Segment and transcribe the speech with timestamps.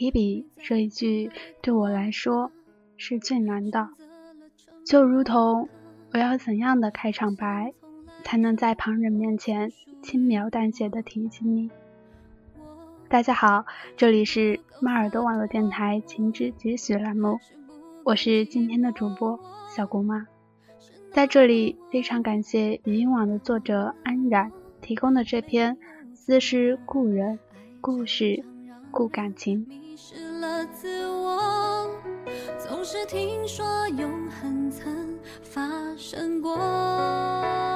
[0.00, 1.30] 提笔这一句
[1.60, 2.50] 对我来说
[2.96, 3.90] 是最难的，
[4.82, 5.68] 就如同
[6.14, 7.74] 我要怎样的开场白，
[8.24, 11.70] 才能在旁人面前轻描淡写的提起你。
[13.10, 17.38] 大家好，这里是马耳朵网络电台情之几许栏目，
[18.02, 19.38] 我是今天的主播
[19.68, 20.28] 小姑妈，
[21.12, 25.76] 在这里非常感谢语音网的作者安然提供的这篇
[26.14, 27.38] 思诗故人
[27.82, 28.42] 故事。
[28.92, 29.68] 故感情
[30.02, 31.90] 失了自我
[32.58, 35.60] 总是听说永恒曾发
[35.98, 37.69] 生过。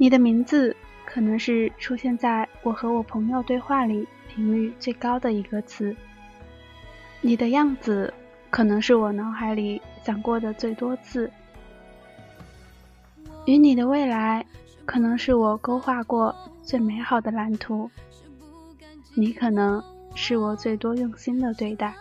[0.00, 5.94] 你的名字可能是出现在我和我朋友对话里频率最高的一个词。
[7.20, 8.10] 你的样子
[8.48, 11.30] 可能是我脑海里想过的最多次。
[13.44, 14.46] 与你的未来
[14.86, 17.90] 可能是我勾画过最美好的蓝图。
[19.12, 21.94] 你可能是我最多用心的对待。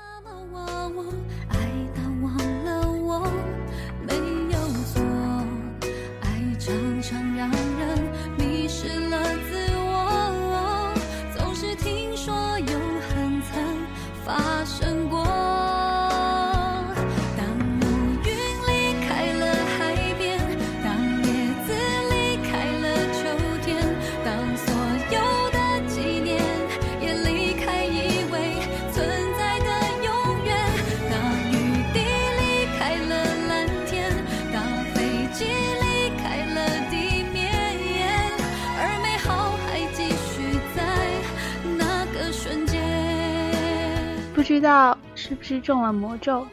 [45.29, 46.47] 是不是中了魔咒，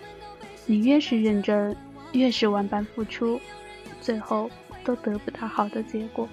[0.67, 1.75] 你越是认真，
[2.13, 3.41] 越是万般付出，
[4.03, 4.51] 最后
[4.85, 6.29] 都得不到好的结果。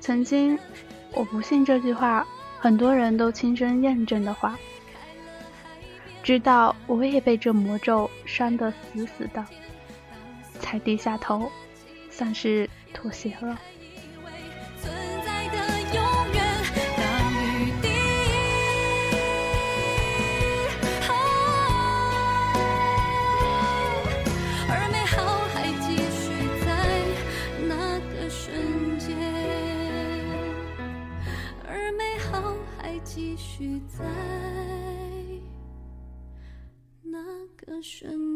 [0.00, 0.58] 曾经，
[1.12, 2.26] 我不信这句话，
[2.58, 4.58] 很多人都亲身验证的话，
[6.20, 9.46] 直到我也被这魔咒拴得死死的，
[10.58, 11.48] 才低下头，
[12.10, 13.56] 算是妥协了。
[37.82, 38.31] 个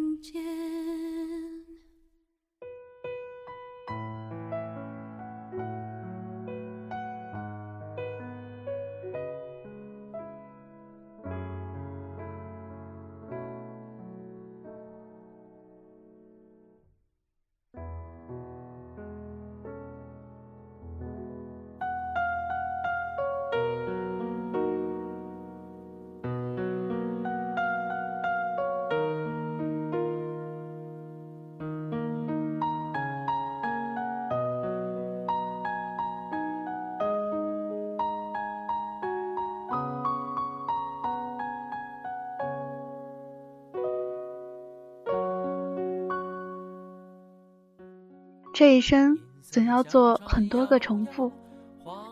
[48.58, 51.30] 这一生总要做很多个重复，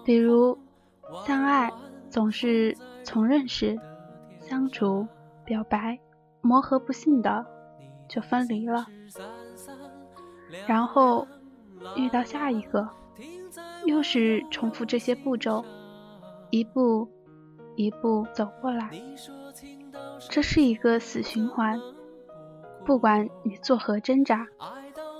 [0.05, 0.58] 比如
[1.26, 1.73] 相爱
[2.11, 3.81] 总是从认识、
[4.41, 5.08] 相处、
[5.46, 5.99] 表白、
[6.43, 7.46] 磨合不幸的
[8.11, 8.85] 就分离了，
[10.67, 11.26] 然后
[11.96, 12.91] 遇到下一个，
[13.87, 15.64] 又是重复这些步骤，
[16.50, 17.08] 一步
[17.75, 18.91] 一步走过来，
[20.29, 21.81] 这是一个死循环，
[22.85, 24.46] 不管你作何挣扎，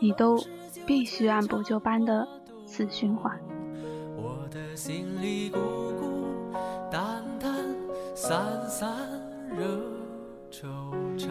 [0.03, 0.38] 你都。
[0.87, 2.27] 必须按部就班的
[2.67, 3.39] 死循环。
[4.17, 5.59] 我的心里孤
[5.99, 6.27] 孤
[6.91, 7.55] 单单，
[8.15, 8.93] 散散
[9.51, 9.65] 惹
[10.51, 10.63] 惆
[11.19, 11.29] 怅。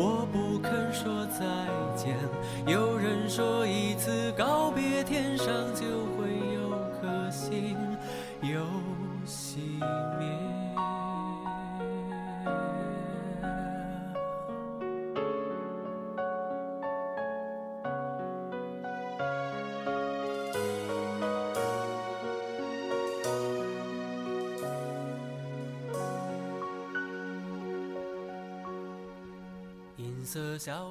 [0.00, 1.44] 我不肯说再
[1.96, 2.16] 见。
[2.64, 5.97] 有人说一次告别，天上就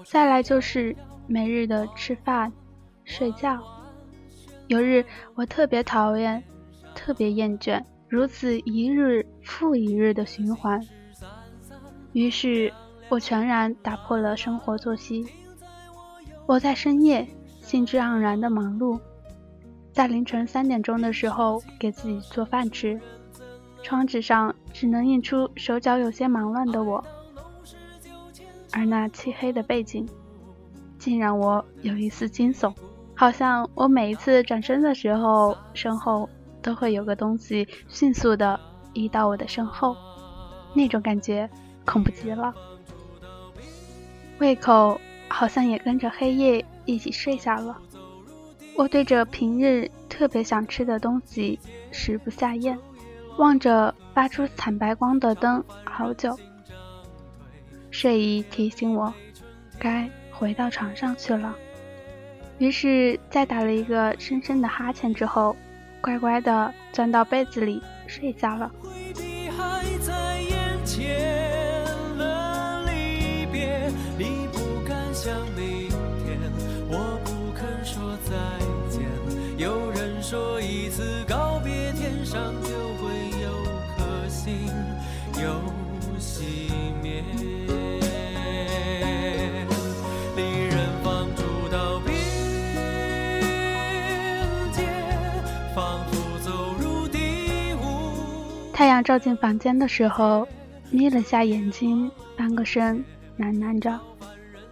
[0.05, 0.95] 再来就是
[1.27, 2.51] 每日的吃饭、
[3.03, 3.59] 睡觉。
[4.67, 5.05] 有日
[5.35, 6.43] 我特别讨厌、
[6.93, 10.81] 特别厌倦如此一日复一日的循环，
[12.13, 12.73] 于是
[13.09, 15.25] 我全然打破了生活作息。
[16.45, 17.27] 我在深夜
[17.61, 18.99] 兴致盎然的忙碌，
[19.91, 22.99] 在凌晨三点钟的时候给自己做饭吃，
[23.83, 27.03] 窗纸上只能映出手脚有些忙乱的我。
[28.77, 30.07] 而那漆黑的背景，
[30.99, 32.71] 竟让我有一丝惊悚，
[33.15, 36.29] 好像我每一次转身的时候，身后
[36.61, 38.59] 都会有个东西迅速的
[38.93, 39.97] 移到我的身后，
[40.75, 41.49] 那种感觉
[41.85, 42.53] 恐怖极了。
[44.37, 47.75] 胃口好像也跟着黑夜一起睡下了。
[48.75, 51.59] 我对着平日特别想吃的东西
[51.91, 52.77] 食不下咽，
[53.39, 56.37] 望着发出惨白光的灯好久。
[57.89, 59.13] 睡意提醒我，
[59.79, 61.55] 该回到床上去了。
[62.59, 65.55] 于是，在打了一个深深的哈欠之后，
[66.01, 68.71] 乖乖的钻到被子里睡觉了。
[98.77, 100.47] 太阳照进房间的时候，
[100.91, 103.03] 眯了下眼睛，翻个身，
[103.39, 103.99] 喃喃着：“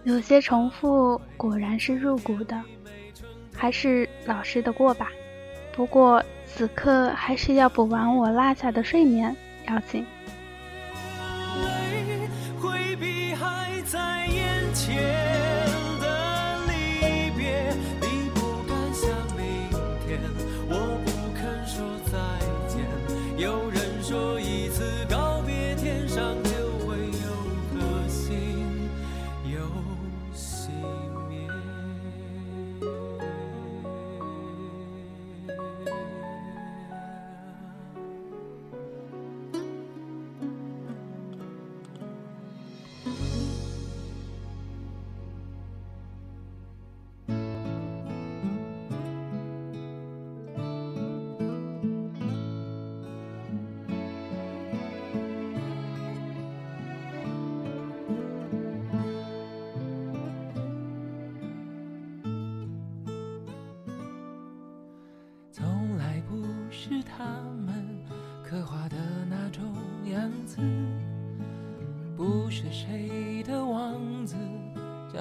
[0.05, 2.61] 有些重复，果然是入骨的，
[3.51, 5.09] 还是老实的过吧。
[5.75, 9.35] 不过此刻还是要补完我落下的睡眠
[9.67, 10.05] 要紧。”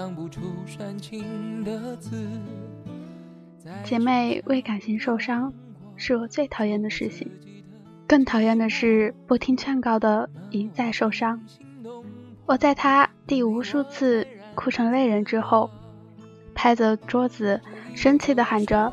[0.04, 2.28] 想不出煽情的字
[3.84, 5.50] 姐妹为感情受伤，
[5.96, 7.30] 是我最讨厌的事情。
[8.06, 11.40] 更讨厌的是不听劝告的一再受伤。
[12.44, 15.70] 我在他第无数次哭成泪人之后，
[16.54, 17.62] 拍着桌子，
[17.94, 18.92] 生气的喊着：“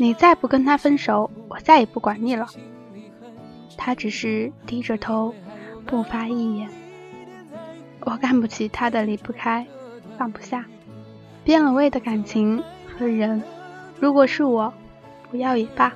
[0.00, 2.46] 你再不跟他分手，我再也不管你了。”
[3.76, 5.34] 他只是低着头，
[5.84, 6.70] 不发一言。
[8.00, 9.66] 我看不起他的离不开，
[10.16, 10.64] 放不下。
[11.44, 12.62] 变了味的感情
[12.98, 13.40] 和人，
[14.00, 14.72] 如果是我，
[15.30, 15.92] 不要也罢。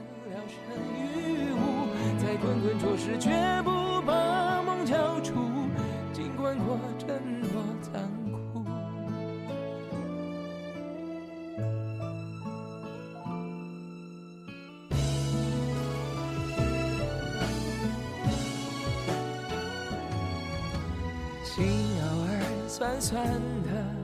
[21.42, 21.66] 心
[22.00, 23.24] 偶尔酸酸
[23.64, 24.00] 的。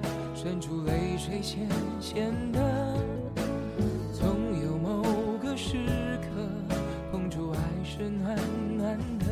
[0.46, 1.68] 渗出泪水咸
[2.00, 2.60] 咸的，
[4.12, 4.28] 总
[4.62, 5.02] 有某
[5.42, 5.76] 个时
[6.22, 6.28] 刻
[7.10, 8.38] 碰触爱是暖
[8.76, 9.26] 暖的，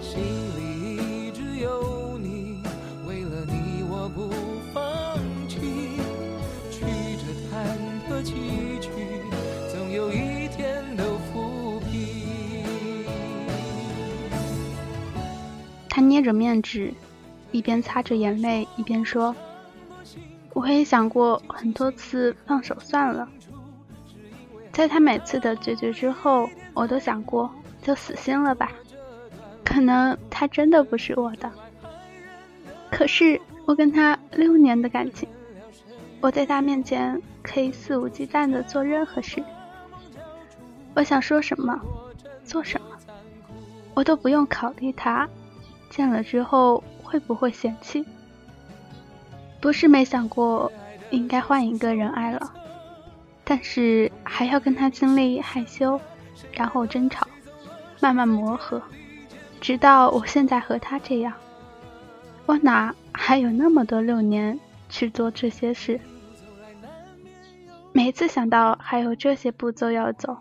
[0.00, 2.62] 心里一直有你，
[3.08, 4.30] 为了你我不
[4.72, 5.58] 放弃，
[6.70, 6.84] 曲
[7.18, 7.66] 折忐
[8.08, 8.90] 忑崎岖，
[9.72, 11.02] 总有一天都
[11.32, 13.04] 抚平。
[15.88, 16.94] 他捏着面纸，
[17.50, 19.34] 一边擦着眼泪一边说
[20.54, 23.28] ：“我也想过很多次放手算了，
[24.72, 27.50] 在他每次的决绝之后，我都想过
[27.82, 28.70] 就死心了吧。
[29.64, 31.50] 可能他真的不是我的。
[32.90, 35.28] 可是我跟他六年的感情，
[36.20, 39.42] 我在他面前可以肆无忌惮的做任何事，
[40.94, 41.80] 我想说什么，
[42.44, 42.86] 做什么。”
[43.94, 45.28] 我都不用考虑他
[45.88, 48.04] 见了之后会不会嫌弃。
[49.64, 50.70] 不是没想过
[51.08, 52.52] 应该换一个人爱了，
[53.44, 55.98] 但是还要跟他经历害羞，
[56.52, 57.26] 然后争吵，
[57.98, 58.82] 慢慢磨合，
[59.62, 61.32] 直到我现在和他这样。
[62.44, 65.98] 我哪还有那么多六年去做这些事？
[67.92, 70.36] 每次想到还有这些步骤要走，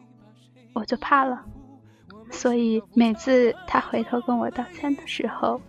[0.74, 1.46] 我就怕了。
[2.30, 5.62] 所以每次他回头跟我道歉的时候，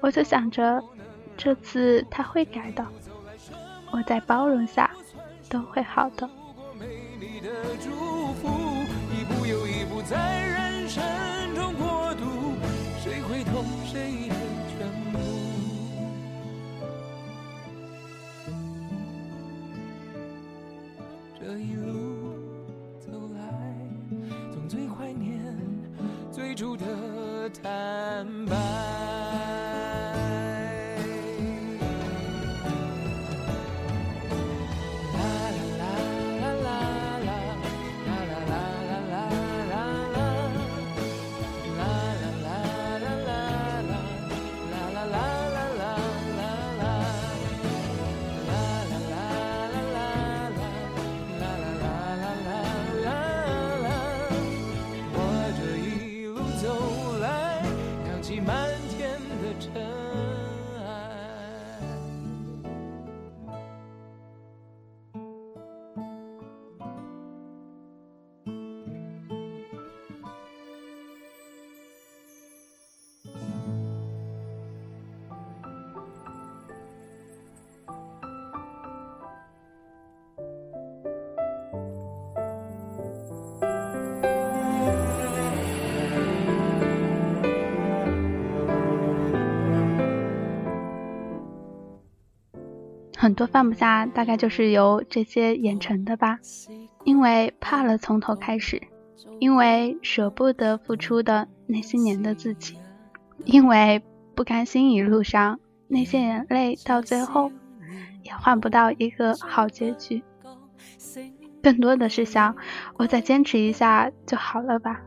[0.00, 0.82] 我就想着，
[1.36, 2.84] 这次他会改的，
[3.92, 4.90] 我在包容下
[5.48, 6.28] 都会好的。
[21.38, 22.34] 这一路
[22.98, 23.40] 走来，
[24.52, 25.40] 总最怀念。
[26.32, 26.84] 最初的
[27.62, 28.85] 坦白。
[93.26, 96.38] 很多放不下，大概就是由这些演成的吧。
[97.02, 98.80] 因为怕了从头开始，
[99.40, 102.78] 因为舍不得付出的那些年的自己，
[103.44, 104.00] 因为
[104.36, 107.50] 不甘心一路上那些眼泪到最后
[108.22, 110.22] 也换不到一个好结局。
[111.60, 112.54] 更多的是想，
[112.96, 115.00] 我再坚持一下就好了吧。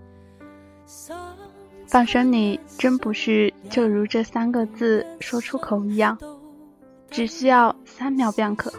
[1.87, 6.17] 放生你，真不是就如这三个字说出口一样。
[7.09, 8.71] 只需要三秒便可，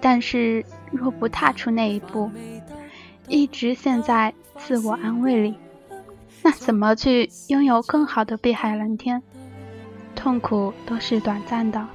[0.00, 2.30] 但是若不踏出那一步，
[3.28, 5.56] 一直陷在自我安慰里，
[6.42, 9.22] 那怎么去拥有更好的碧海蓝天？
[10.14, 11.86] 痛苦都是短暂的，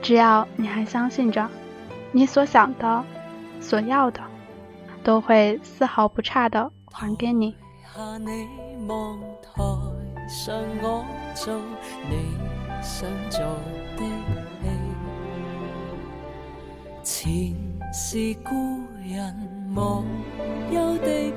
[0.00, 1.48] 只要你还相信着，
[2.12, 3.04] 你所想的、
[3.60, 4.20] 所要的，
[5.02, 7.54] 都会丝毫不差的还给你。
[12.82, 13.40] 想做
[13.96, 14.02] 的
[17.04, 17.56] 戏，前
[17.92, 18.50] 是故
[19.08, 19.32] 人
[19.74, 20.04] 忘
[20.72, 21.32] 忧的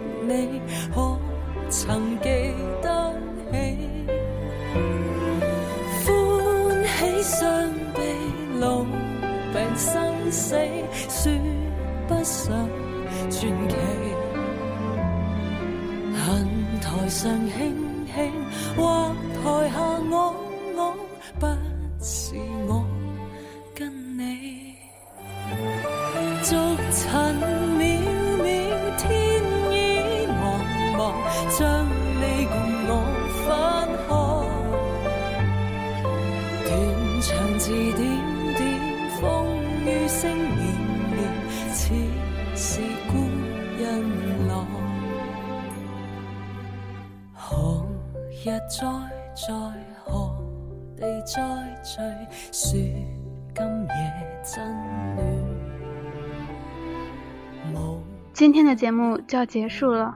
[58.45, 60.13] 今天的节目就要结束了。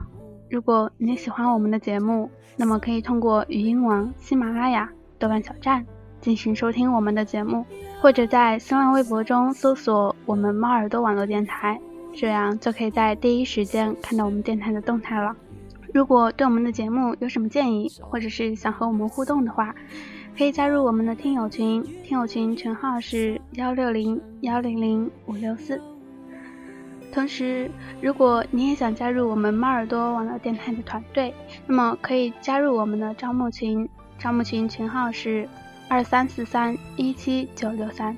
[0.51, 5.83] 如果你喜欢我们的节目，那么可以通过语音网、喜马拉雅、豆瓣小站
[6.21, 7.65] 进行收听我们的节目，
[7.99, 11.81] 或者在新浪微博中搜索我们猫耳朵网络电台，
[12.13, 15.35] 这样就可以在第一时间看到我们电台的动态了。
[15.91, 19.73] 如果对我们的节目有什么建议，或者是想和我们互动的话，
[20.37, 25.81] 可以加入我们的听友群，听友群群号是幺六零幺零零五六四。
[27.11, 27.69] 同时，
[28.01, 31.33] 如果你也想加入我们猫耳朵网络电台的团队，
[31.65, 33.89] 那么可以加入我们的招募群，
[34.19, 35.49] 招募群群号是
[35.87, 38.15] 二三四三一七九六三。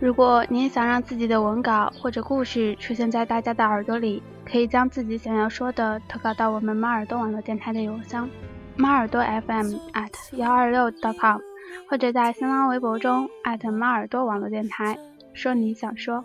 [0.00, 8.28] 如果你也想让自己的文稿或者故事出现在大家的耳朵里，可以将自己想要说的投稿到我们猫耳朵网络电台的邮箱。
[8.76, 11.40] 猫耳朵 FM at 幺二六 .com，
[11.88, 14.98] 或者在新浪微博中艾特猫耳朵网络电台，
[15.32, 16.24] 说你想说。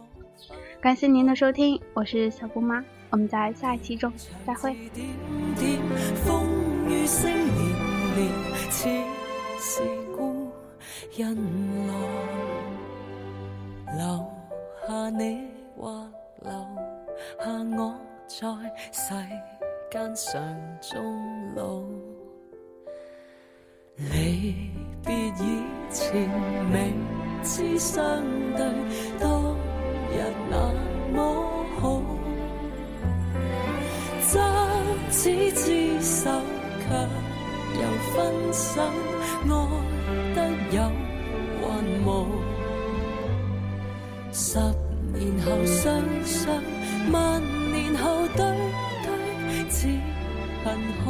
[0.81, 4.11] 感谢您的收听，我是小姑妈，我们在下一期中
[4.47, 4.75] 再会。
[13.95, 14.25] 留
[14.87, 15.47] 下你
[15.77, 16.09] 或
[16.41, 16.51] 留
[17.37, 17.95] 下我
[18.27, 19.13] 在世
[19.91, 20.41] 间上
[20.81, 21.83] 终老。
[23.97, 24.71] 离
[25.05, 25.61] 别以
[25.91, 26.27] 前，
[26.71, 26.95] 明
[27.43, 28.03] 知相
[28.57, 28.65] 对
[29.19, 29.40] 当
[30.13, 30.15] 日
[30.49, 30.53] 那
[31.13, 31.17] 么
[31.79, 31.81] 好，
[34.21, 34.33] 执
[35.09, 35.19] 子
[35.53, 35.65] 之
[36.01, 36.29] 手，
[36.79, 36.85] 却
[37.79, 37.81] 又
[38.13, 38.17] 分
[38.53, 38.81] 手，
[39.47, 39.51] 爱
[40.35, 40.37] 得
[40.71, 40.77] 有
[41.59, 41.61] 还
[42.05, 42.07] 无？
[44.33, 44.59] 十
[45.13, 46.39] 年后双双，
[47.11, 47.41] 万
[47.71, 48.03] 年后
[48.35, 48.39] 对
[49.03, 49.07] 对，
[49.69, 49.77] 只
[50.63, 50.65] 恨
[51.03, 51.05] 看